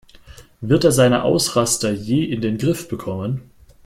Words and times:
Wird 0.61 0.83
er 0.83 0.91
seine 0.91 1.21
Ausraster 1.21 1.91
je 1.91 2.23
in 2.23 2.41
den 2.41 2.57
Griff 2.57 2.87
bekommen? 2.87 3.51